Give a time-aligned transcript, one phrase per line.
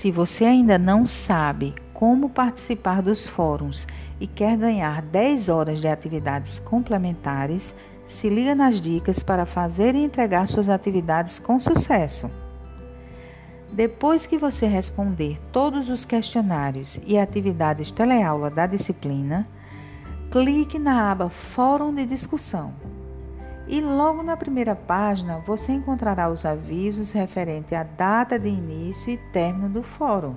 [0.00, 3.84] Se você ainda não sabe como participar dos fóruns
[4.20, 7.74] e quer ganhar 10 horas de atividades complementares,
[8.06, 12.30] se liga nas dicas para fazer e entregar suas atividades com sucesso.
[13.72, 19.48] Depois que você responder todos os questionários e atividades teleaula da disciplina,
[20.30, 22.72] clique na aba Fórum de Discussão.
[23.68, 29.18] E logo na primeira página você encontrará os avisos referentes à data de início e
[29.30, 30.34] término do fórum.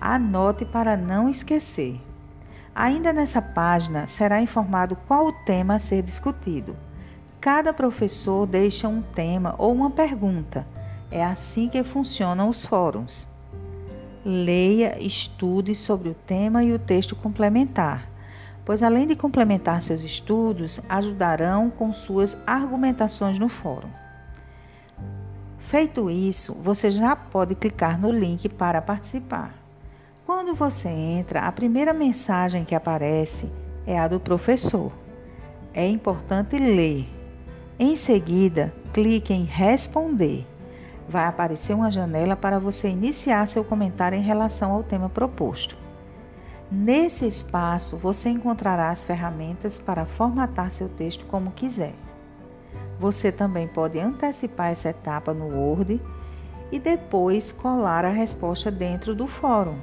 [0.00, 2.00] Anote para não esquecer.
[2.72, 6.76] Ainda nessa página será informado qual o tema a ser discutido.
[7.40, 10.64] Cada professor deixa um tema ou uma pergunta.
[11.10, 13.28] É assim que funcionam os fóruns.
[14.24, 18.08] Leia, estude sobre o tema e o texto complementar,
[18.64, 23.88] pois além de complementar seus estudos, ajudarão com suas argumentações no fórum.
[25.58, 29.54] Feito isso, você já pode clicar no link para participar.
[30.26, 33.50] Quando você entra, a primeira mensagem que aparece
[33.86, 34.92] é a do professor.
[35.72, 37.08] É importante ler.
[37.78, 40.46] Em seguida, clique em Responder.
[41.08, 45.76] Vai aparecer uma janela para você iniciar seu comentário em relação ao tema proposto.
[46.76, 51.94] Nesse espaço, você encontrará as ferramentas para formatar seu texto como quiser.
[52.98, 56.02] Você também pode antecipar essa etapa no Word
[56.72, 59.78] e depois colar a resposta dentro do fórum.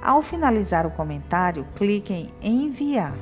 [0.00, 3.14] Ao finalizar o comentário, clique em Enviar.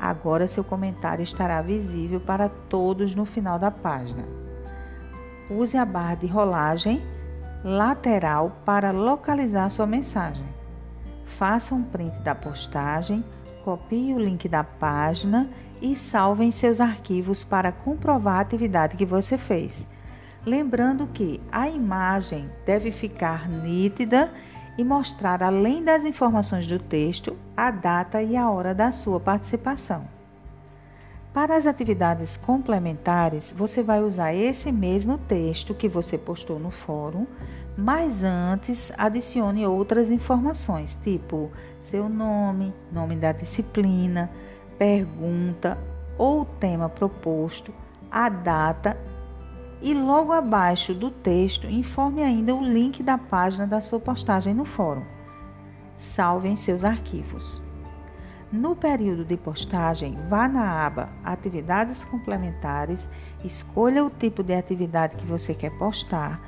[0.00, 4.24] Agora seu comentário estará visível para todos no final da página.
[5.48, 7.00] Use a barra de rolagem
[7.62, 10.55] lateral para localizar sua mensagem.
[11.26, 13.22] Faça um print da postagem,
[13.64, 15.50] copie o link da página
[15.82, 19.86] e salve em seus arquivos para comprovar a atividade que você fez.
[20.46, 24.32] Lembrando que a imagem deve ficar nítida
[24.78, 30.06] e mostrar, além das informações do texto, a data e a hora da sua participação.
[31.34, 37.26] Para as atividades complementares, você vai usar esse mesmo texto que você postou no fórum,
[37.76, 41.50] mas antes adicione outras informações, tipo
[41.80, 44.30] seu nome, nome da disciplina,
[44.78, 45.78] pergunta
[46.16, 47.72] ou tema proposto,
[48.10, 48.96] a data
[49.82, 54.64] e logo abaixo do texto informe ainda o link da página da sua postagem no
[54.64, 55.04] fórum.
[55.94, 57.60] Salve em seus arquivos.
[58.50, 63.08] No período de postagem, vá na aba Atividades Complementares,
[63.44, 66.40] escolha o tipo de atividade que você quer postar,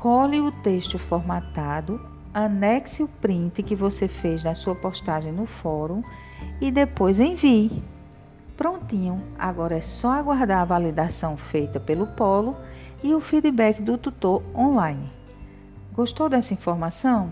[0.00, 2.00] cole o texto formatado,
[2.32, 6.02] anexe o print que você fez da sua postagem no fórum
[6.58, 7.82] e depois envie.
[8.56, 12.56] Prontinho, agora é só aguardar a validação feita pelo Polo
[13.02, 15.10] e o feedback do tutor online.
[15.92, 17.30] Gostou dessa informação?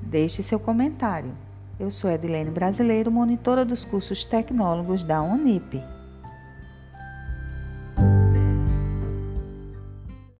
[0.00, 1.32] Deixe seu comentário.
[1.78, 5.82] Eu sou Edilene Brasileiro, monitora dos cursos tecnólogos da Unip.